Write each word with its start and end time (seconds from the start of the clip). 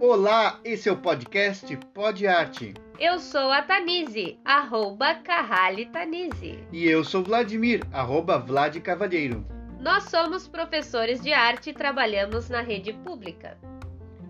Olá, 0.00 0.58
esse 0.64 0.88
é 0.88 0.92
o 0.92 0.96
podcast 0.96 1.76
Pod 1.92 2.26
Arte. 2.26 2.72
Eu 2.98 3.18
sou 3.18 3.52
a 3.52 3.60
Tanise, 3.60 4.38
arroba 4.42 5.16
Carrali 5.16 5.84
Tanise. 5.84 6.64
E 6.72 6.86
eu 6.86 7.04
sou 7.04 7.22
Vladimir, 7.22 7.82
arroba 7.92 8.38
Vlad 8.38 8.74
Cavalheiro. 8.80 9.46
Nós 9.78 10.04
somos 10.04 10.48
professores 10.48 11.20
de 11.20 11.30
arte 11.30 11.68
e 11.68 11.74
trabalhamos 11.74 12.48
na 12.48 12.62
rede 12.62 12.94
pública. 12.94 13.58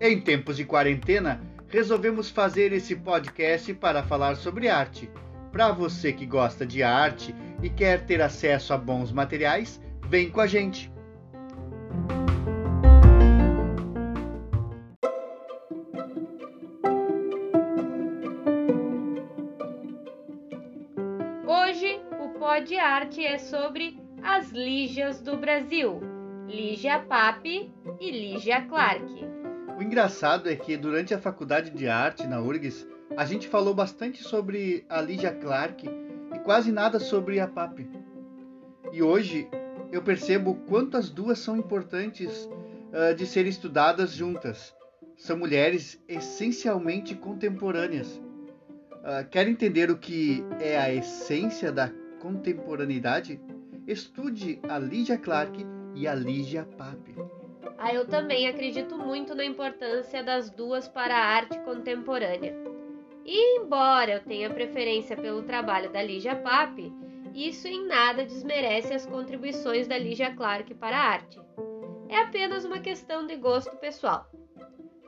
Em 0.01 0.19
tempos 0.19 0.57
de 0.57 0.65
quarentena, 0.65 1.41
resolvemos 1.69 2.29
fazer 2.29 2.73
esse 2.73 2.93
podcast 2.93 3.73
para 3.75 4.03
falar 4.03 4.35
sobre 4.35 4.67
arte. 4.67 5.09
Para 5.49 5.71
você 5.71 6.11
que 6.11 6.25
gosta 6.25 6.65
de 6.65 6.83
arte 6.83 7.33
e 7.63 7.69
quer 7.69 8.05
ter 8.05 8.21
acesso 8.21 8.73
a 8.73 8.77
bons 8.77 9.13
materiais, 9.13 9.79
vem 10.09 10.31
com 10.31 10.41
a 10.41 10.47
gente. 10.47 10.91
Hoje 21.45 22.01
o 22.19 22.29
Pod 22.39 22.75
Arte 22.75 23.23
é 23.23 23.37
sobre 23.37 23.99
as 24.23 24.49
Lígias 24.49 25.21
do 25.21 25.37
Brasil, 25.37 26.01
Lígia 26.47 26.99
Pape 26.99 27.71
e 27.99 28.11
Lígia 28.11 28.63
Clark. 28.63 29.27
O 29.77 29.83
engraçado 29.83 30.49
é 30.49 30.55
que 30.55 30.75
durante 30.75 31.13
a 31.13 31.19
faculdade 31.19 31.69
de 31.69 31.87
arte 31.87 32.25
na 32.25 32.41
URGS, 32.41 32.87
a 33.15 33.25
gente 33.25 33.47
falou 33.47 33.75
bastante 33.75 34.23
sobre 34.23 34.83
a 34.89 34.99
Lígia 35.01 35.31
Clark 35.31 35.87
e 35.87 36.39
quase 36.39 36.71
nada 36.71 36.99
sobre 36.99 37.39
a 37.39 37.47
Pape. 37.47 37.87
E 38.91 39.03
hoje 39.03 39.47
eu 39.91 40.01
percebo 40.01 40.55
quanto 40.67 40.97
as 40.97 41.09
duas 41.09 41.39
são 41.39 41.57
importantes 41.57 42.49
uh, 42.91 43.15
de 43.15 43.25
serem 43.25 43.49
estudadas 43.49 44.11
juntas. 44.11 44.75
São 45.17 45.37
mulheres 45.37 46.01
essencialmente 46.07 47.15
contemporâneas. 47.15 48.07
Uh, 48.17 49.27
quer 49.29 49.47
entender 49.47 49.89
o 49.89 49.97
que 49.97 50.43
é 50.59 50.77
a 50.77 50.93
essência 50.93 51.71
da 51.71 51.91
contemporaneidade? 52.19 53.39
Estude 53.87 54.59
a 54.69 54.77
Lígia 54.77 55.17
Clark 55.17 55.65
e 55.95 56.07
a 56.07 56.13
Lígia 56.13 56.67
Pape. 56.77 57.15
Ah, 57.77 57.93
eu 57.93 58.05
também 58.05 58.47
acredito 58.47 58.97
muito 58.97 59.33
na 59.33 59.43
importância 59.43 60.21
das 60.21 60.49
duas 60.49 60.87
para 60.87 61.15
a 61.15 61.25
arte 61.25 61.57
contemporânea. 61.59 62.53
E 63.25 63.59
embora 63.59 64.11
eu 64.11 64.19
tenha 64.21 64.49
preferência 64.49 65.15
pelo 65.15 65.43
trabalho 65.43 65.89
da 65.91 66.03
Lígia 66.03 66.35
Pape, 66.35 66.91
isso 67.47 67.67
em 67.67 67.85
nada 67.85 68.25
desmerece 68.25 68.93
as 68.93 69.05
contribuições 69.05 69.87
da 69.87 69.97
Lígia 69.97 70.35
Clark 70.35 70.73
para 70.75 70.97
a 70.97 71.09
arte. 71.11 71.39
É 72.09 72.17
apenas 72.17 72.65
uma 72.65 72.79
questão 72.79 73.25
de 73.25 73.35
gosto 73.35 73.77
pessoal. 73.77 74.29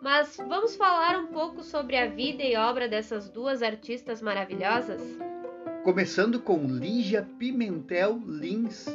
Mas 0.01 0.37
vamos 0.37 0.75
falar 0.75 1.19
um 1.19 1.27
pouco 1.27 1.61
sobre 1.61 1.97
a 1.97 2.07
vida 2.07 2.41
e 2.41 2.55
obra 2.55 2.87
dessas 2.87 3.29
duas 3.29 3.61
artistas 3.61 4.21
maravilhosas? 4.21 5.01
Começando 5.83 6.39
com 6.39 6.65
Lígia 6.65 7.27
Pimentel 7.37 8.21
Lins, 8.25 8.85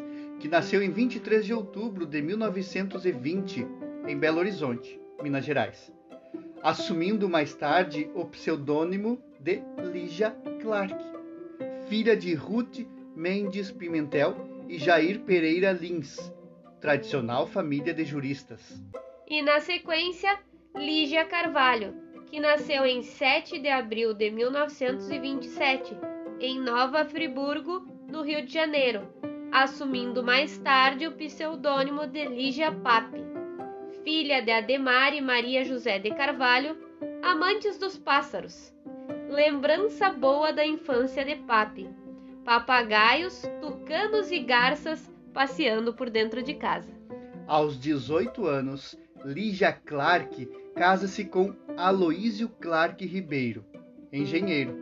que 0.40 0.48
nasceu 0.48 0.82
em 0.82 0.90
23 0.90 1.44
de 1.44 1.52
outubro 1.52 2.06
de 2.06 2.22
1920 2.22 3.66
em 4.06 4.18
Belo 4.18 4.38
Horizonte, 4.38 5.00
Minas 5.22 5.44
Gerais, 5.44 5.92
assumindo 6.62 7.28
mais 7.28 7.54
tarde 7.54 8.10
o 8.14 8.24
pseudônimo 8.24 9.20
de 9.38 9.62
Lígia 9.92 10.30
Clark, 10.60 10.94
filha 11.88 12.16
de 12.16 12.34
Ruth 12.34 12.95
Mendes 13.16 13.72
Pimentel 13.72 14.36
e 14.68 14.76
Jair 14.78 15.20
Pereira 15.20 15.72
Lins, 15.72 16.30
tradicional 16.82 17.46
família 17.46 17.94
de 17.94 18.04
juristas. 18.04 18.78
E 19.26 19.40
na 19.40 19.58
sequência, 19.58 20.38
Lígia 20.76 21.24
Carvalho, 21.24 21.94
que 22.26 22.38
nasceu 22.38 22.84
em 22.84 23.00
7 23.00 23.58
de 23.58 23.70
abril 23.70 24.12
de 24.12 24.30
1927, 24.30 25.96
em 26.40 26.60
Nova 26.60 27.06
Friburgo, 27.06 27.86
no 28.06 28.20
Rio 28.20 28.44
de 28.44 28.52
Janeiro, 28.52 29.08
assumindo 29.50 30.22
mais 30.22 30.58
tarde 30.58 31.06
o 31.06 31.12
pseudônimo 31.12 32.06
de 32.06 32.26
Lígia 32.26 32.70
Pape, 32.70 33.24
filha 34.04 34.42
de 34.42 34.52
Ademar 34.52 35.14
e 35.14 35.22
Maria 35.22 35.64
José 35.64 35.98
de 35.98 36.10
Carvalho, 36.10 36.76
amantes 37.22 37.78
dos 37.78 37.96
pássaros. 37.96 38.74
Lembrança 39.30 40.10
boa 40.10 40.52
da 40.52 40.66
infância 40.66 41.24
de 41.24 41.34
Pape. 41.36 41.88
Papagaios, 42.46 43.42
tucanos 43.60 44.30
e 44.30 44.38
garças 44.38 45.12
passeando 45.34 45.92
por 45.92 46.08
dentro 46.08 46.40
de 46.44 46.54
casa. 46.54 46.88
Aos 47.44 47.76
18 47.76 48.46
anos, 48.46 48.96
Lígia 49.24 49.72
Clark 49.72 50.48
casa-se 50.76 51.24
com 51.24 51.52
Aloísio 51.76 52.48
Clark 52.48 53.04
Ribeiro, 53.04 53.64
engenheiro. 54.12 54.78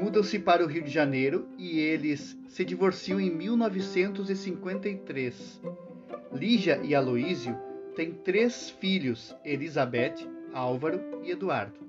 Mudam-se 0.00 0.38
para 0.38 0.64
o 0.64 0.68
Rio 0.68 0.84
de 0.84 0.92
Janeiro 0.92 1.48
e 1.58 1.80
eles 1.80 2.38
se 2.46 2.64
divorciam 2.64 3.18
em 3.18 3.34
1953. 3.34 5.60
Lígia 6.32 6.80
e 6.84 6.94
Aloísio 6.94 7.58
têm 7.96 8.12
três 8.12 8.70
filhos: 8.70 9.34
Elizabeth, 9.44 10.18
Álvaro 10.54 11.00
e 11.24 11.32
Eduardo. 11.32 11.80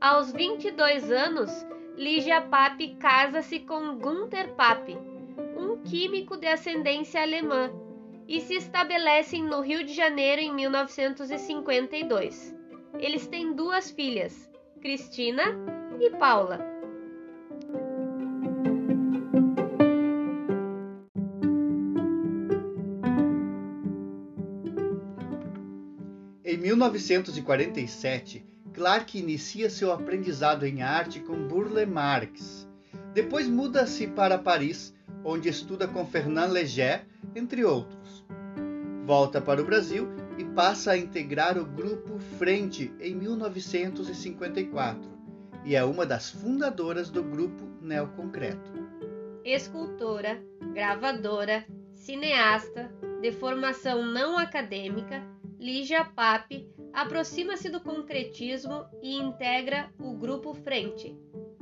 Aos 0.00 0.32
22 0.32 1.12
anos, 1.12 1.50
Lígia 2.00 2.40
Pape 2.40 2.96
casa-se 2.98 3.60
com 3.60 3.98
Gunther 3.98 4.54
Pape, 4.54 4.96
um 5.54 5.82
químico 5.82 6.34
de 6.34 6.46
ascendência 6.46 7.20
alemã, 7.20 7.70
e 8.26 8.40
se 8.40 8.54
estabelecem 8.54 9.44
no 9.44 9.60
Rio 9.60 9.84
de 9.84 9.92
Janeiro 9.92 10.40
em 10.40 10.50
1952. 10.50 12.56
Eles 12.98 13.26
têm 13.26 13.52
duas 13.52 13.90
filhas, 13.90 14.50
Cristina 14.80 15.44
e 16.00 16.08
Paula. 16.12 16.58
Em 26.42 26.56
1947, 26.56 28.42
Clark 28.72 29.18
inicia 29.18 29.68
seu 29.68 29.92
aprendizado 29.92 30.64
em 30.64 30.82
arte 30.82 31.20
com 31.20 31.48
Burle 31.48 31.84
Marx. 31.86 32.68
Depois 33.12 33.48
muda-se 33.48 34.06
para 34.06 34.38
Paris, 34.38 34.94
onde 35.24 35.48
estuda 35.48 35.88
com 35.88 36.06
Fernand 36.06 36.48
Léger, 36.48 37.04
entre 37.34 37.64
outros. 37.64 38.24
Volta 39.04 39.40
para 39.40 39.60
o 39.60 39.64
Brasil 39.64 40.08
e 40.38 40.44
passa 40.44 40.92
a 40.92 40.96
integrar 40.96 41.58
o 41.58 41.64
grupo 41.64 42.18
Frente 42.38 42.92
em 43.00 43.14
1954 43.14 45.10
e 45.64 45.74
é 45.74 45.84
uma 45.84 46.06
das 46.06 46.30
fundadoras 46.30 47.10
do 47.10 47.22
grupo 47.22 47.68
Neoconcreto. 47.82 48.72
Escultora, 49.44 50.40
gravadora, 50.72 51.64
cineasta, 51.94 52.90
de 53.20 53.32
formação 53.32 54.04
não 54.06 54.38
acadêmica, 54.38 55.22
Lígia 55.58 56.04
Pape 56.04 56.69
aproxima-se 56.92 57.68
do 57.68 57.80
concretismo 57.80 58.84
e 59.02 59.16
integra 59.16 59.90
o 59.98 60.12
Grupo 60.12 60.54
Frente. 60.54 61.16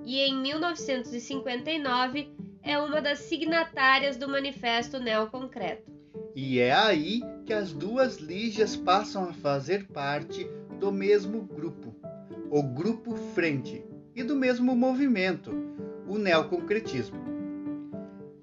E 0.04 0.18
em 0.20 0.40
1959 0.40 2.30
é 2.62 2.78
uma 2.78 3.00
das 3.00 3.20
signatárias 3.20 4.16
do 4.16 4.28
Manifesto 4.28 4.98
Neoconcreto. 4.98 5.90
E 6.34 6.58
é 6.58 6.72
aí 6.72 7.20
que 7.44 7.52
as 7.52 7.72
duas 7.72 8.18
Lígias 8.18 8.76
passam 8.76 9.24
a 9.24 9.32
fazer 9.32 9.86
parte 9.88 10.48
do 10.78 10.92
mesmo 10.92 11.42
grupo, 11.42 11.94
o 12.50 12.62
Grupo 12.62 13.16
Frente, 13.34 13.84
e 14.14 14.22
do 14.22 14.36
mesmo 14.36 14.74
movimento, 14.74 15.52
o 16.06 16.18
neoconcretismo. 16.18 17.18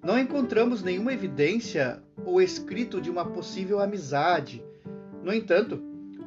Não 0.04 0.20
encontramos 0.20 0.84
nenhuma 0.84 1.14
evidência 1.14 2.02
ou 2.24 2.42
escrito 2.42 3.02
de 3.02 3.10
uma 3.10 3.26
possível 3.26 3.80
amizade. 3.80 4.64
No 5.24 5.34
entanto, 5.34 5.82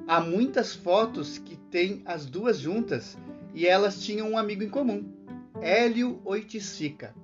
há 0.08 0.20
muitas 0.20 0.74
fotos 0.74 1.36
que 1.36 1.54
têm 1.54 2.02
as 2.06 2.24
duas 2.24 2.58
juntas 2.58 3.18
e 3.52 3.66
elas 3.66 4.02
tinham 4.02 4.30
um 4.30 4.38
amigo 4.38 4.62
em 4.64 4.70
comum, 4.70 5.12
Hélio 5.60 6.18
Oiticica, 6.24 7.14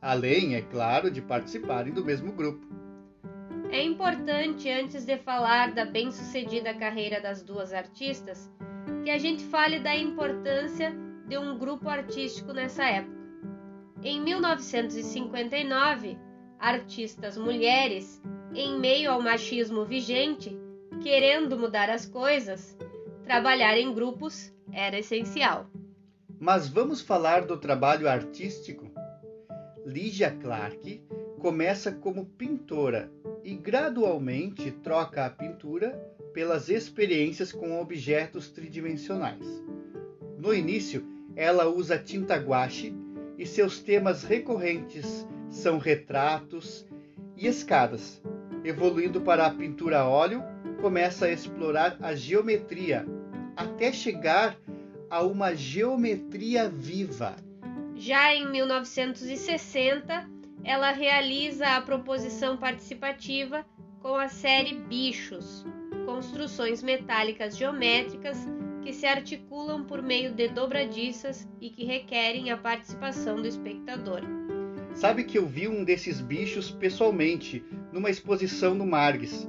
além, 0.00 0.56
é 0.56 0.62
claro, 0.62 1.08
de 1.08 1.22
participarem 1.22 1.92
do 1.92 2.04
mesmo 2.04 2.32
grupo. 2.32 2.66
É 3.70 3.80
importante, 3.82 4.68
antes 4.68 5.04
de 5.04 5.16
falar 5.18 5.72
da 5.72 5.84
bem-sucedida 5.84 6.74
carreira 6.74 7.20
das 7.20 7.42
duas 7.42 7.72
artistas, 7.72 8.50
que 9.04 9.10
a 9.10 9.18
gente 9.18 9.44
fale 9.44 9.78
da 9.78 9.96
importância 9.96 10.92
de 11.28 11.38
um 11.38 11.56
grupo 11.56 11.88
artístico 11.88 12.52
nessa 12.52 12.84
época. 12.84 13.22
Em 14.02 14.20
1959, 14.20 16.18
artistas 16.58 17.38
mulheres, 17.38 18.20
em 18.52 18.78
meio 18.78 19.12
ao 19.12 19.22
machismo 19.22 19.84
vigente, 19.84 20.60
querendo 21.02 21.58
mudar 21.58 21.90
as 21.90 22.06
coisas, 22.06 22.76
trabalhar 23.24 23.76
em 23.76 23.92
grupos 23.92 24.52
era 24.72 24.98
essencial. 24.98 25.66
Mas 26.38 26.68
vamos 26.68 27.00
falar 27.02 27.44
do 27.44 27.56
trabalho 27.56 28.08
artístico? 28.08 28.88
Lígia 29.84 30.30
Clark 30.30 31.04
começa 31.40 31.90
como 31.90 32.24
pintora 32.24 33.10
e 33.42 33.54
gradualmente 33.54 34.70
troca 34.70 35.26
a 35.26 35.30
pintura 35.30 35.90
pelas 36.32 36.68
experiências 36.68 37.50
com 37.50 37.80
objetos 37.80 38.48
tridimensionais. 38.50 39.46
No 40.38 40.54
início, 40.54 41.04
ela 41.34 41.66
usa 41.66 41.98
tinta 41.98 42.36
guache 42.36 42.94
e 43.36 43.44
seus 43.44 43.80
temas 43.80 44.22
recorrentes 44.22 45.26
são 45.50 45.78
retratos 45.78 46.86
e 47.36 47.48
escadas. 47.48 48.21
Evoluindo 48.64 49.20
para 49.20 49.46
a 49.46 49.50
pintura 49.50 50.00
a 50.00 50.08
óleo, 50.08 50.42
começa 50.80 51.26
a 51.26 51.30
explorar 51.30 51.96
a 52.00 52.14
geometria 52.14 53.06
até 53.56 53.92
chegar 53.92 54.56
a 55.10 55.22
uma 55.22 55.54
geometria 55.54 56.68
viva. 56.68 57.36
Já 57.94 58.34
em 58.34 58.50
1960, 58.50 60.28
ela 60.64 60.90
realiza 60.90 61.68
a 61.76 61.80
proposição 61.80 62.56
participativa 62.56 63.64
com 64.00 64.14
a 64.14 64.28
série 64.28 64.74
Bichos, 64.74 65.64
construções 66.06 66.82
metálicas 66.82 67.56
geométricas 67.56 68.38
que 68.82 68.92
se 68.92 69.06
articulam 69.06 69.84
por 69.84 70.02
meio 70.02 70.32
de 70.32 70.48
dobradiças 70.48 71.48
e 71.60 71.70
que 71.70 71.84
requerem 71.84 72.50
a 72.50 72.56
participação 72.56 73.36
do 73.36 73.46
espectador. 73.46 74.41
Sabe 74.94 75.24
que 75.24 75.38
eu 75.38 75.46
vi 75.46 75.68
um 75.68 75.84
desses 75.84 76.20
bichos 76.20 76.70
pessoalmente 76.70 77.64
numa 77.92 78.10
exposição 78.10 78.74
no 78.74 78.86
Margues 78.86 79.48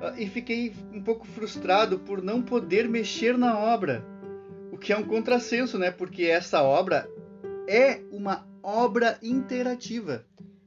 ah, 0.00 0.14
e 0.18 0.26
fiquei 0.26 0.74
um 0.92 1.02
pouco 1.02 1.26
frustrado 1.26 1.98
por 2.00 2.22
não 2.22 2.42
poder 2.42 2.88
mexer 2.88 3.38
na 3.38 3.58
obra, 3.58 4.04
o 4.72 4.76
que 4.76 4.92
é 4.92 4.96
um 4.96 5.04
contrassenso, 5.04 5.78
né? 5.78 5.90
Porque 5.90 6.24
essa 6.24 6.62
obra 6.62 7.08
é 7.68 8.00
uma 8.10 8.46
obra 8.62 9.18
interativa. 9.22 10.24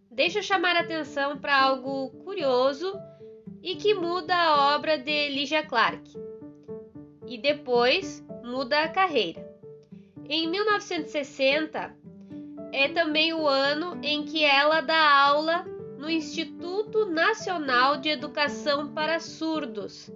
Deixa 0.09 0.39
eu 0.39 0.43
chamar 0.43 0.75
a 0.75 0.79
atenção 0.79 1.37
para 1.37 1.61
algo 1.61 2.09
curioso 2.23 2.93
e 3.61 3.75
que 3.75 3.93
muda 3.93 4.35
a 4.35 4.75
obra 4.75 4.97
de 4.97 5.29
Ligia 5.29 5.63
Clark. 5.63 6.11
E 7.27 7.37
depois 7.37 8.25
muda 8.43 8.81
a 8.81 8.89
carreira. 8.89 9.45
Em 10.29 10.49
1960 10.49 11.95
é 12.71 12.89
também 12.89 13.33
o 13.33 13.47
ano 13.47 13.99
em 14.03 14.23
que 14.23 14.43
ela 14.43 14.81
dá 14.81 15.25
aula 15.25 15.65
no 15.97 16.09
Instituto 16.09 17.05
Nacional 17.05 17.97
de 17.97 18.09
Educação 18.09 18.93
para 18.93 19.19
Surdos 19.19 20.11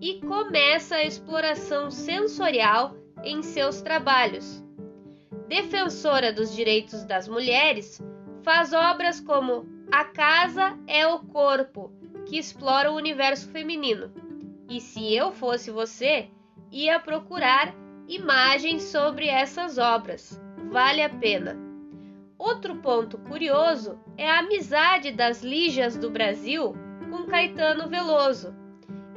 e 0.00 0.20
começa 0.20 0.96
a 0.96 1.04
exploração 1.04 1.90
sensorial 1.90 2.94
em 3.24 3.42
seus 3.42 3.80
trabalhos 3.80 4.62
defensora 5.52 6.32
dos 6.32 6.56
direitos 6.56 7.04
das 7.04 7.28
mulheres, 7.28 8.00
faz 8.42 8.72
obras 8.72 9.20
como 9.20 9.66
A 9.92 10.02
Casa 10.02 10.78
é 10.86 11.06
o 11.06 11.18
Corpo, 11.18 11.92
que 12.24 12.38
explora 12.38 12.90
o 12.90 12.96
universo 12.96 13.50
feminino. 13.50 14.10
E 14.66 14.80
se 14.80 15.14
eu 15.14 15.30
fosse 15.30 15.70
você, 15.70 16.30
ia 16.70 16.98
procurar 16.98 17.74
imagens 18.08 18.84
sobre 18.84 19.26
essas 19.26 19.76
obras. 19.76 20.40
Vale 20.70 21.02
a 21.02 21.10
pena. 21.10 21.71
Outro 22.44 22.74
ponto 22.74 23.18
curioso 23.18 24.00
é 24.16 24.28
a 24.28 24.40
amizade 24.40 25.12
das 25.12 25.44
Lígias 25.44 25.96
do 25.96 26.10
Brasil 26.10 26.74
com 27.08 27.24
Caetano 27.24 27.88
Veloso. 27.88 28.52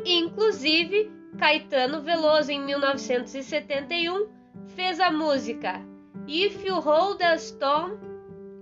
Inclusive, 0.06 1.12
Caetano 1.36 2.04
Veloso, 2.04 2.52
em 2.52 2.64
1971, 2.64 4.30
fez 4.68 5.00
a 5.00 5.10
música 5.10 5.84
If 6.28 6.64
You 6.64 6.80
Hold 6.80 7.20
a 7.24 7.36
Stone, 7.36 7.98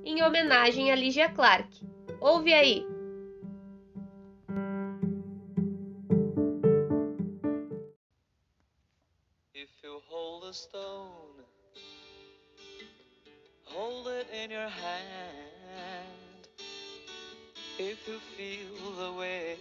em 0.06 0.24
homenagem 0.24 0.94
a 0.94 0.96
Ligia 0.96 1.28
Clark. 1.28 1.86
Ouve 2.22 2.54
aí. 2.54 2.88
If 9.54 9.84
you 9.84 10.00
hold 10.08 10.46
a 10.46 10.54
stone, 10.54 11.33
hold 13.74 14.08
it 14.08 14.28
in 14.44 14.52
your 14.52 14.70
hand. 14.70 16.48
If 17.80 18.08
you 18.08 18.20
feel 18.38 18.92
the 19.00 19.12
weight, 19.20 19.58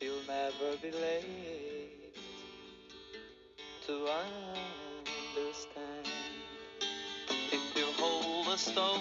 you'll 0.00 0.26
never 0.28 0.76
be 0.80 0.90
late 0.92 2.14
to 3.86 4.08
understand. 5.34 6.08
If 7.50 7.76
you 7.76 7.86
hold 7.98 8.48
a 8.48 8.58
stone. 8.58 9.00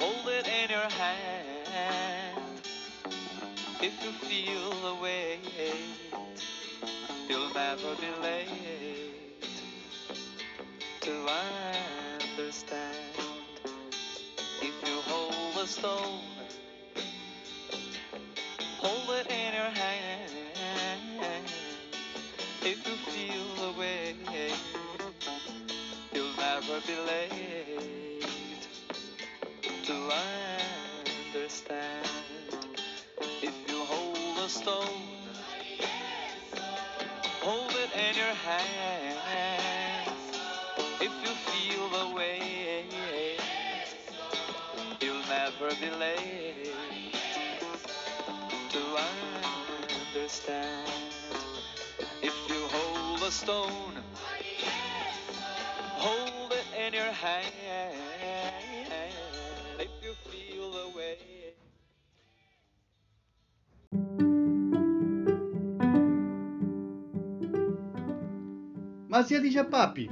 Hold 0.00 0.28
it 0.28 0.48
in 0.48 0.70
your 0.70 0.90
hand. 1.02 2.60
If 3.82 4.02
you 4.02 4.12
feel 4.12 4.70
the 4.86 4.94
weight, 5.02 5.40
you'll 7.28 7.52
never 7.52 7.94
be 7.96 8.08
late 8.22 8.59
hold 18.80 19.10
it 19.18 19.26
in 19.30 19.54
your 19.54 19.70
hand. 19.70 20.32
If 22.62 22.86
you 22.86 22.96
feel 23.12 23.72
the 23.72 23.78
way. 23.78 24.16
You'll 26.12 26.36
never 26.38 26.80
be 26.86 26.96
late 26.96 27.49
understand. 50.30 50.86
If 52.22 52.34
you 52.48 52.66
hold 52.68 53.22
a 53.22 53.30
stone, 53.30 53.94
Hold 55.98 56.52
it 56.52 56.66
in 56.86 56.94
your 56.94 57.12
hand 57.12 57.44
if 59.78 59.90
you 60.02 60.14
feel 60.30 60.70
the 60.70 60.96
way. 60.96 61.54
Mas 69.08 69.30
e 69.30 69.34
a 69.34 69.40
Ligia 69.40 69.64
Pape? 69.64 70.10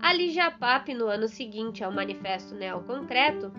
A 0.00 0.12
Ligia 0.12 0.50
Pape, 0.50 0.94
no 0.94 1.08
ano 1.08 1.26
seguinte 1.26 1.82
ao 1.82 1.90
Manifesto 1.90 2.54
Neoconcreto, 2.54 3.50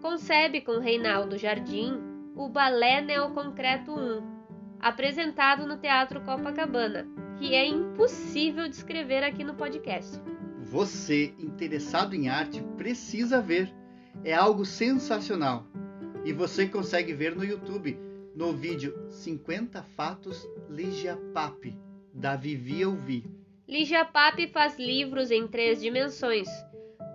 concebe 0.00 0.60
com 0.62 0.78
Reinaldo 0.78 1.36
Jardim 1.36 2.00
o 2.34 2.48
Balé 2.48 3.02
Neoconcreto 3.02 3.92
1, 3.92 4.34
apresentado 4.84 5.66
no 5.66 5.78
Teatro 5.78 6.20
Copacabana, 6.20 7.08
que 7.38 7.54
é 7.54 7.66
impossível 7.66 8.68
descrever 8.68 9.24
aqui 9.24 9.42
no 9.42 9.54
podcast. 9.54 10.20
Você, 10.60 11.32
interessado 11.38 12.14
em 12.14 12.28
arte, 12.28 12.62
precisa 12.76 13.40
ver. 13.40 13.72
É 14.22 14.34
algo 14.34 14.62
sensacional. 14.66 15.64
E 16.22 16.34
você 16.34 16.66
consegue 16.66 17.14
ver 17.14 17.34
no 17.34 17.42
YouTube, 17.42 17.98
no 18.36 18.52
vídeo 18.52 18.94
50 19.08 19.82
Fatos 19.96 20.46
Ligia 20.68 21.16
Pape, 21.32 21.74
da 22.12 22.36
Vivi 22.36 22.84
Ouvi. 22.84 23.24
Ligia 23.66 24.04
Pape 24.04 24.48
faz 24.48 24.78
livros 24.78 25.30
em 25.30 25.48
três 25.48 25.80
dimensões, 25.80 26.48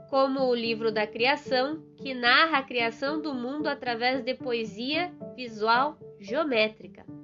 como 0.10 0.40
o 0.40 0.56
livro 0.56 0.92
da 0.92 1.06
criação, 1.06 1.84
que 1.98 2.16
narra 2.16 2.58
a 2.58 2.64
criação 2.64 3.22
do 3.22 3.32
mundo 3.36 3.68
através 3.68 4.24
de 4.24 4.34
poesia 4.34 5.14
visual 5.36 6.00
geométrica. 6.20 7.19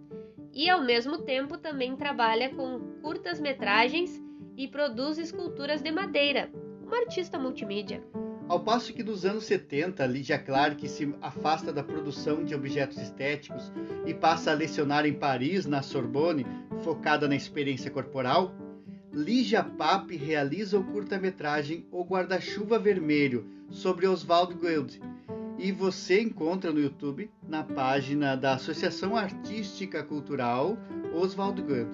E 0.56 0.70
ao 0.70 0.82
mesmo 0.82 1.18
tempo 1.18 1.58
também 1.58 1.98
trabalha 1.98 2.50
com 2.56 2.80
curtas 3.02 3.42
metragens 3.42 4.24
e 4.56 4.70
produz 4.70 5.18
esculturas 5.18 5.82
de 5.82 5.92
madeira, 5.92 6.50
uma 6.82 6.98
artista 7.00 7.38
multimídia. 7.38 8.02
Ao 8.48 8.62
passo 8.62 8.94
que 8.94 9.04
nos 9.04 9.26
anos 9.26 9.44
70, 9.44 10.06
Lydia 10.06 10.40
Clark 10.40 10.88
se 10.88 11.14
afasta 11.22 11.74
da 11.74 11.84
produção 11.84 12.42
de 12.46 12.56
objetos 12.56 12.98
estéticos 12.98 13.70
e 14.06 14.14
passa 14.14 14.52
a 14.52 14.54
lecionar 14.54 15.06
em 15.06 15.14
Paris, 15.14 15.66
na 15.66 15.82
Sorbonne, 15.82 16.46
focada 16.84 17.28
na 17.28 17.36
experiência 17.36 17.92
corporal, 17.92 18.56
Lydia 19.12 19.62
Pape 19.62 20.16
realiza 20.16 20.80
o 20.80 20.84
curta-metragem 20.86 21.86
O 21.92 22.06
Guarda-Chuva 22.06 22.80
Vermelho, 22.80 23.46
sobre 23.70 24.08
Oswald 24.08 24.54
Gould, 24.54 25.02
e 25.58 25.72
você 25.72 26.22
encontra 26.22 26.72
no 26.72 26.80
YouTube, 26.80 27.30
na 27.48 27.64
página 27.64 28.36
da 28.36 28.56
Associação 28.56 29.16
Artística 29.16 30.04
Cultural 30.04 30.78
Oswald 31.14 31.62
Gould. 31.62 31.92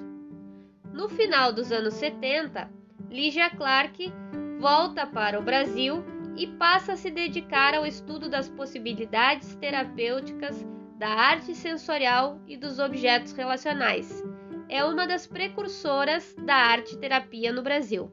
No 0.93 1.07
final 1.07 1.53
dos 1.53 1.71
anos 1.71 1.93
70, 1.93 2.69
Ligia 3.09 3.49
Clark 3.49 4.11
volta 4.59 5.05
para 5.05 5.39
o 5.39 5.43
Brasil 5.43 6.03
e 6.35 6.47
passa 6.47 6.93
a 6.93 6.97
se 6.97 7.11
dedicar 7.11 7.73
ao 7.73 7.85
estudo 7.85 8.29
das 8.29 8.49
possibilidades 8.49 9.55
terapêuticas 9.55 10.65
da 10.97 11.09
arte 11.09 11.53
sensorial 11.55 12.39
e 12.47 12.55
dos 12.55 12.79
objetos 12.79 13.31
relacionais. 13.33 14.23
É 14.69 14.83
uma 14.83 15.05
das 15.05 15.27
precursoras 15.27 16.35
da 16.45 16.55
arte 16.55 16.97
terapia 16.97 17.51
no 17.51 17.61
Brasil. 17.61 18.11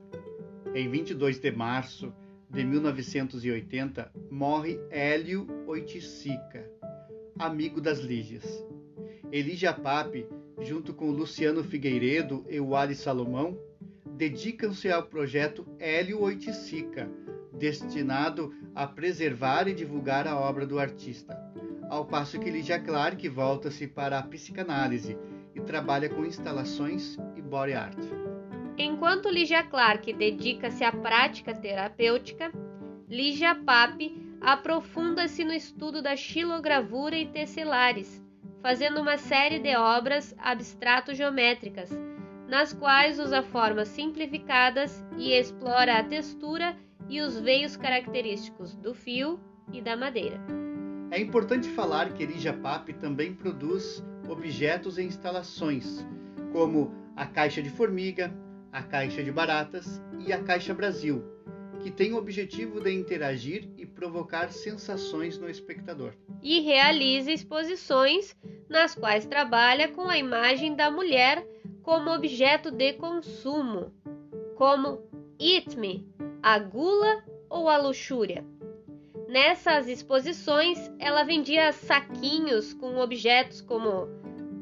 Em 0.74 0.88
22 0.88 1.38
de 1.38 1.50
março 1.50 2.12
de 2.50 2.64
1980, 2.64 4.12
morre 4.30 4.80
Hélio 4.90 5.46
Oiticica, 5.66 6.70
amigo 7.38 7.80
das 7.80 8.00
Lígias. 8.00 8.66
Elígia 9.30 9.72
Pape, 9.72 10.26
junto 10.60 10.94
com 10.94 11.10
Luciano 11.10 11.62
Figueiredo 11.62 12.44
e 12.48 12.58
Wally 12.60 12.94
Salomão, 12.94 13.58
dedicam-se 14.04 14.90
ao 14.90 15.02
projeto 15.02 15.66
Hélio 15.78 16.20
Oiticica, 16.22 17.10
destinado 17.52 18.54
a 18.74 18.86
preservar 18.86 19.68
e 19.68 19.74
divulgar 19.74 20.26
a 20.26 20.38
obra 20.38 20.66
do 20.66 20.78
artista 20.78 21.48
ao 21.88 22.04
passo 22.04 22.38
que 22.38 22.50
Lydia 22.50 22.78
Clark 22.78 23.26
volta-se 23.28 23.86
para 23.86 24.18
a 24.18 24.22
psicanálise 24.22 25.16
e 25.54 25.60
trabalha 25.60 26.08
com 26.08 26.24
instalações 26.24 27.16
e 27.34 27.42
body 27.42 27.72
art. 27.72 28.27
Enquanto 28.80 29.28
Lydia 29.28 29.64
Clark 29.64 30.12
dedica-se 30.12 30.84
à 30.84 30.92
prática 30.92 31.52
terapêutica, 31.52 32.52
Lydia 33.08 33.52
Pape 33.52 34.16
aprofunda-se 34.40 35.42
no 35.42 35.52
estudo 35.52 36.00
da 36.00 36.14
xilogravura 36.14 37.16
e 37.16 37.26
tesselares, 37.26 38.24
fazendo 38.62 39.00
uma 39.00 39.18
série 39.18 39.58
de 39.58 39.74
obras 39.76 40.32
abstrato-geométricas, 40.38 41.90
nas 42.46 42.72
quais 42.72 43.18
usa 43.18 43.42
formas 43.42 43.88
simplificadas 43.88 45.04
e 45.16 45.32
explora 45.32 45.98
a 45.98 46.04
textura 46.04 46.76
e 47.08 47.20
os 47.20 47.36
veios 47.36 47.76
característicos 47.76 48.76
do 48.76 48.94
fio 48.94 49.40
e 49.72 49.82
da 49.82 49.96
madeira. 49.96 50.40
É 51.10 51.20
importante 51.20 51.68
falar 51.70 52.12
que 52.12 52.22
Erija 52.22 52.52
Pape 52.52 52.92
também 52.92 53.34
produz 53.34 54.04
objetos 54.28 54.98
e 54.98 55.02
instalações, 55.02 56.06
como 56.52 56.94
a 57.16 57.26
caixa 57.26 57.60
de 57.60 57.70
formiga, 57.70 58.32
a 58.78 58.82
caixa 58.82 59.24
de 59.24 59.32
baratas 59.32 60.00
e 60.24 60.32
a 60.32 60.40
caixa 60.40 60.72
Brasil, 60.72 61.24
que 61.80 61.90
tem 61.90 62.12
o 62.12 62.16
objetivo 62.16 62.80
de 62.80 62.92
interagir 62.92 63.68
e 63.76 63.84
provocar 63.84 64.52
sensações 64.52 65.36
no 65.36 65.50
espectador. 65.50 66.12
E 66.40 66.60
realiza 66.60 67.32
exposições 67.32 68.36
nas 68.68 68.94
quais 68.94 69.26
trabalha 69.26 69.88
com 69.88 70.02
a 70.02 70.16
imagem 70.16 70.76
da 70.76 70.92
mulher 70.92 71.44
como 71.82 72.10
objeto 72.10 72.70
de 72.70 72.92
consumo, 72.92 73.92
como 74.54 75.02
Eat 75.40 75.76
Me, 75.76 76.06
a 76.40 76.60
gula 76.60 77.24
ou 77.50 77.68
a 77.68 77.78
luxúria. 77.78 78.44
Nessas 79.28 79.88
exposições, 79.88 80.78
ela 81.00 81.24
vendia 81.24 81.72
saquinhos 81.72 82.72
com 82.74 82.98
objetos 82.98 83.60
como 83.60 84.06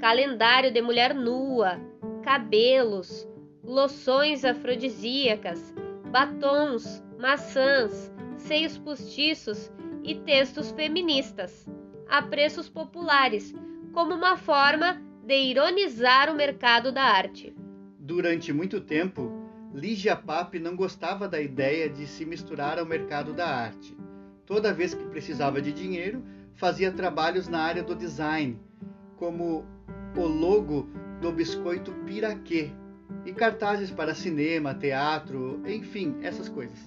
calendário 0.00 0.72
de 0.72 0.80
mulher 0.80 1.14
nua, 1.14 1.78
cabelos, 2.22 3.28
loções 3.66 4.44
afrodisíacas, 4.44 5.74
batons, 6.10 7.02
maçãs, 7.18 8.12
seios 8.36 8.78
postiços 8.78 9.70
e 10.02 10.14
textos 10.14 10.70
feministas, 10.70 11.66
a 12.08 12.22
preços 12.22 12.68
populares, 12.68 13.54
como 13.92 14.14
uma 14.14 14.36
forma 14.36 15.02
de 15.24 15.36
ironizar 15.36 16.30
o 16.30 16.36
mercado 16.36 16.92
da 16.92 17.02
arte. 17.02 17.54
Durante 17.98 18.52
muito 18.52 18.80
tempo, 18.80 19.32
Ligia 19.74 20.16
Pape 20.16 20.58
não 20.58 20.76
gostava 20.76 21.28
da 21.28 21.40
ideia 21.40 21.90
de 21.90 22.06
se 22.06 22.24
misturar 22.24 22.78
ao 22.78 22.86
mercado 22.86 23.34
da 23.34 23.46
arte 23.46 23.96
Toda 24.46 24.72
vez 24.72 24.94
que 24.94 25.04
precisava 25.06 25.60
de 25.60 25.72
dinheiro, 25.72 26.22
fazia 26.54 26.92
trabalhos 26.92 27.48
na 27.48 27.58
área 27.58 27.82
do 27.82 27.96
design, 27.96 28.56
como 29.16 29.66
o 30.16 30.24
logo 30.24 30.88
do 31.20 31.32
biscoito 31.32 31.92
Piraquê 32.06 32.70
e 33.24 33.32
cartazes 33.32 33.90
para 33.90 34.14
cinema, 34.14 34.74
teatro, 34.74 35.62
enfim, 35.66 36.16
essas 36.22 36.48
coisas. 36.48 36.78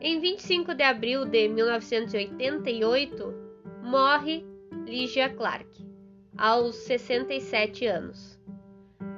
Em 0.00 0.20
25 0.20 0.74
de 0.74 0.82
abril 0.82 1.24
de 1.24 1.48
1988, 1.48 3.34
morre 3.82 4.46
Ligia 4.86 5.28
Clark, 5.28 5.66
aos 6.36 6.76
67 6.76 7.86
anos. 7.86 8.38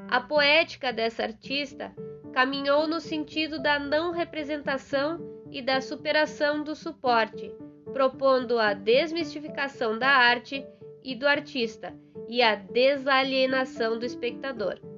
A 0.09 0.21
poética 0.21 0.93
dessa 0.93 1.23
artista 1.23 1.95
caminhou 2.33 2.87
no 2.89 3.01
sentido 3.01 3.63
da 3.63 3.79
não 3.79 4.13
representação 4.13 5.21
e 5.51 5.61
da 5.61 5.81
superação 5.81 6.63
do 6.65 6.75
suporte, 6.75 7.53
propondo 7.93 8.59
a 8.59 8.73
desmistificação 8.73 9.99
da 9.99 10.09
arte 10.09 10.65
e 11.03 11.15
do 11.15 11.27
artista 11.27 11.95
e 12.29 12.41
a 12.43 12.55
desalienação 12.55 13.99
do 13.99 14.07
espectador. 14.07 14.90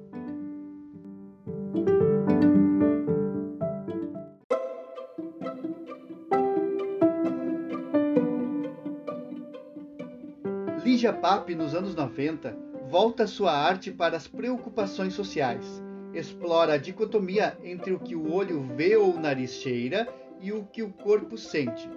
Lígia 10.93 11.11
Pape, 11.11 11.55
nos 11.55 11.73
anos 11.73 11.95
90, 11.95 12.55
volta 12.87 13.25
sua 13.25 13.51
arte 13.51 13.89
para 13.89 14.15
as 14.15 14.27
preocupações 14.27 15.15
sociais. 15.15 15.81
Explora 16.13 16.73
a 16.73 16.77
dicotomia 16.77 17.57
entre 17.63 17.93
o 17.93 17.99
que 17.99 18.15
o 18.15 18.31
olho 18.31 18.61
vê 18.75 18.95
ou 18.95 19.15
o 19.15 19.19
nariz 19.19 19.53
cheira 19.53 20.07
e 20.39 20.51
o 20.51 20.65
que 20.65 20.83
o 20.83 20.93
corpo 20.93 21.35
sente 21.35 21.89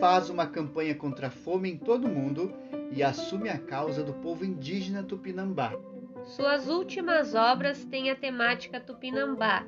faz 0.00 0.30
uma 0.30 0.46
campanha 0.46 0.94
contra 0.94 1.26
a 1.26 1.30
fome 1.30 1.72
em 1.72 1.76
todo 1.76 2.06
o 2.06 2.08
mundo 2.08 2.54
e 2.90 3.02
assume 3.02 3.50
a 3.50 3.58
causa 3.58 4.02
do 4.02 4.14
povo 4.14 4.46
indígena 4.46 5.02
tupinambá. 5.02 5.74
Suas 6.24 6.70
últimas 6.70 7.34
obras 7.34 7.84
têm 7.84 8.10
a 8.10 8.16
temática 8.16 8.80
tupinambá 8.80 9.66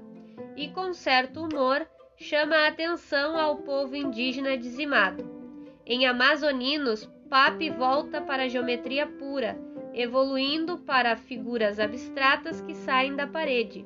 e, 0.57 0.69
com 0.69 0.95
certo 0.95 1.43
humor, 1.43 1.87
chama 2.17 2.57
a 2.57 2.69
atenção 2.69 3.37
ao 3.37 3.59
povo 3.59 3.95
indígena 3.95 4.57
dizimado. 4.57 5.23
Em 5.85 6.07
Amazoninos, 6.07 7.13
Pape 7.35 7.69
volta 7.69 8.21
para 8.21 8.45
a 8.45 8.49
geometria 8.49 9.09
pura, 9.09 9.59
evoluindo 9.93 10.79
para 10.79 11.17
figuras 11.17 11.81
abstratas 11.81 12.61
que 12.61 12.77
saem 12.77 13.17
da 13.17 13.27
parede. 13.27 13.85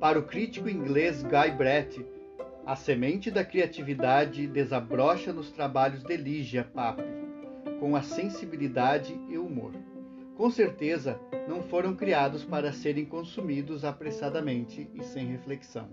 Para 0.00 0.18
o 0.18 0.22
crítico 0.22 0.66
inglês 0.66 1.22
Guy 1.22 1.50
Brett, 1.58 2.02
a 2.64 2.74
semente 2.74 3.30
da 3.30 3.44
criatividade 3.44 4.46
desabrocha 4.46 5.30
nos 5.30 5.50
trabalhos 5.50 6.02
de 6.02 6.16
Lígia 6.16 6.64
Pape, 6.64 7.02
com 7.78 7.94
a 7.94 8.00
sensibilidade 8.00 9.14
e 9.28 9.36
humor. 9.36 9.72
Com 10.34 10.48
certeza, 10.48 11.20
não 11.46 11.62
foram 11.64 11.94
criados 11.94 12.44
para 12.44 12.72
serem 12.72 13.04
consumidos 13.04 13.84
apressadamente 13.84 14.88
e 14.94 15.04
sem 15.04 15.26
reflexão. 15.26 15.86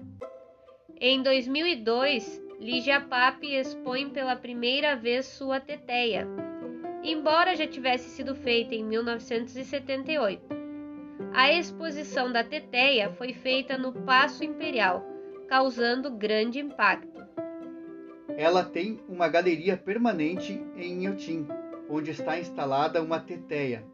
Em 1.02 1.22
2002, 1.22 2.42
Lígia 2.62 3.02
Pape 3.02 3.56
expõe 3.56 4.10
pela 4.10 4.38
primeira 4.38 4.96
vez 4.96 5.26
sua 5.26 5.60
teteia, 5.60 6.26
embora 7.04 7.56
já 7.56 7.68
tivesse 7.68 8.10
sido 8.10 8.36
feita 8.36 8.76
em 8.76 8.84
1978. 8.84 10.42
A 11.34 11.52
exposição 11.52 12.32
da 12.32 12.44
teteia 12.44 13.12
foi 13.12 13.34
feita 13.34 13.78
no 13.78 13.94
Paço 13.94 14.44
Imperial, 14.44 15.06
causando 15.48 16.12
grande 16.12 16.60
impacto. 16.60 17.22
Ela 18.38 18.64
tem 18.64 19.00
uma 19.08 19.28
galeria 19.28 19.78
permanente 19.78 20.62
em 20.76 21.04
Inhotim, 21.04 21.48
onde 21.90 22.12
está 22.12 22.40
instalada 22.40 23.02
uma 23.02 23.20
teteia, 23.20 23.86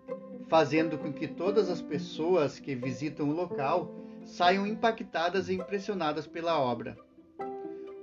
fazendo 0.48 0.98
com 0.98 1.12
que 1.12 1.28
todas 1.28 1.70
as 1.70 1.82
pessoas 1.82 2.60
que 2.60 2.76
visitam 2.76 3.30
o 3.30 3.34
local 3.34 3.94
saiam 4.24 4.68
impactadas 4.68 5.50
e 5.50 5.56
impressionadas 5.56 6.28
pela 6.28 6.60
obra. 6.60 6.98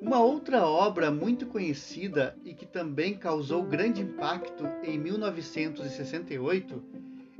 Uma 0.04 0.20
outra 0.20 0.66
obra 0.66 1.10
muito 1.10 1.46
conhecida 1.46 2.36
e 2.44 2.52
que 2.52 2.66
também 2.66 3.16
causou 3.16 3.62
grande 3.62 4.02
impacto 4.02 4.62
em 4.82 4.98
1968 4.98 6.84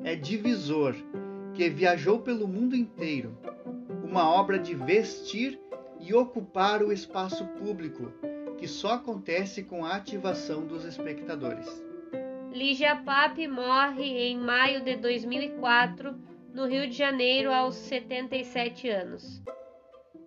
é 0.03 0.17
Divisor, 0.17 0.95
que 1.53 1.69
viajou 1.69 2.21
pelo 2.21 2.49
mundo 2.49 2.75
inteiro. 2.75 3.37
Uma 4.03 4.27
obra 4.27 4.59
de 4.59 4.75
vestir 4.75 5.61
e 6.01 6.15
ocupar 6.15 6.83
o 6.83 6.91
espaço 6.91 7.45
público, 7.49 8.11
que 8.57 8.67
só 8.67 8.95
acontece 8.95 9.63
com 9.63 9.85
a 9.85 9.97
ativação 9.97 10.67
dos 10.67 10.87
espectadores. 10.87 11.85
Lígia 12.51 12.97
Pape 12.97 13.47
morre 13.47 14.05
em 14.05 14.39
maio 14.39 14.83
de 14.83 14.97
2004, 14.97 16.15
no 16.55 16.67
Rio 16.67 16.89
de 16.89 16.97
Janeiro, 16.97 17.53
aos 17.53 17.75
77 17.75 18.89
anos. 18.89 19.43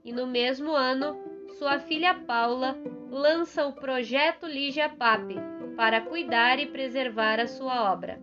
E 0.05 0.11
no 0.13 0.27
mesmo 0.27 0.71
ano, 0.71 1.26
sua 1.57 1.79
filha 1.79 2.13
Paula 2.13 2.77
lança 3.09 3.65
o 3.65 3.73
projeto 3.73 4.45
Lígia 4.45 4.89
Pape 4.89 5.35
para 5.75 6.01
cuidar 6.01 6.59
e 6.59 6.67
preservar 6.67 7.39
a 7.39 7.47
sua 7.47 7.91
obra. 7.91 8.21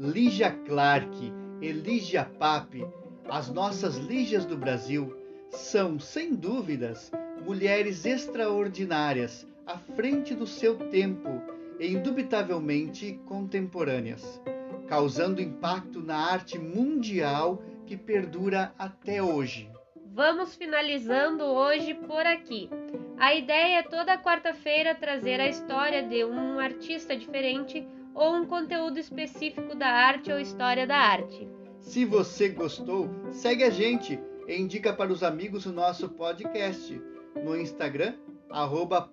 Lígia 0.00 0.50
Clark 0.50 1.32
e 1.60 1.70
Lígia 1.70 2.24
Pape, 2.24 2.84
as 3.28 3.48
nossas 3.50 3.96
Lígias 3.96 4.44
do 4.44 4.56
Brasil, 4.56 5.16
são, 5.48 6.00
sem 6.00 6.34
dúvidas, 6.34 7.12
mulheres 7.46 8.04
extraordinárias, 8.04 9.46
à 9.64 9.78
frente 9.78 10.34
do 10.34 10.46
seu 10.46 10.76
tempo 10.90 11.40
e 11.78 11.86
indubitavelmente 11.92 13.20
contemporâneas, 13.26 14.42
causando 14.88 15.40
impacto 15.40 16.00
na 16.00 16.16
arte 16.16 16.58
mundial 16.58 17.62
que 17.86 17.96
perdura 17.96 18.74
até 18.76 19.22
hoje. 19.22 19.70
Vamos 20.14 20.54
finalizando 20.54 21.42
hoje 21.42 21.92
por 21.92 22.24
aqui. 22.24 22.70
A 23.18 23.34
ideia 23.34 23.80
é 23.80 23.82
toda 23.82 24.16
quarta-feira 24.16 24.94
trazer 24.94 25.40
a 25.40 25.48
história 25.48 26.04
de 26.04 26.24
um 26.24 26.60
artista 26.60 27.16
diferente 27.16 27.84
ou 28.14 28.36
um 28.36 28.46
conteúdo 28.46 28.96
específico 28.96 29.74
da 29.74 29.88
arte 29.88 30.30
ou 30.30 30.38
história 30.38 30.86
da 30.86 30.96
arte. 30.96 31.48
Se 31.80 32.04
você 32.04 32.48
gostou, 32.48 33.10
segue 33.32 33.64
a 33.64 33.70
gente 33.70 34.16
e 34.46 34.56
indica 34.56 34.92
para 34.92 35.12
os 35.12 35.24
amigos 35.24 35.66
o 35.66 35.72
nosso 35.72 36.08
podcast 36.08 37.02
no 37.42 37.56
Instagram 37.56 38.14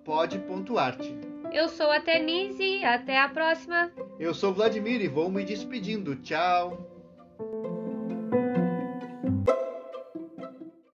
pod.arte. 0.04 1.18
Eu 1.52 1.68
sou 1.68 1.90
a 1.90 1.98
Tenise, 1.98 2.84
até 2.84 3.18
a 3.18 3.28
próxima. 3.28 3.90
Eu 4.20 4.32
sou 4.32 4.54
Vladimir 4.54 5.00
e 5.02 5.08
vou 5.08 5.28
me 5.28 5.44
despedindo. 5.44 6.14
Tchau. 6.14 6.91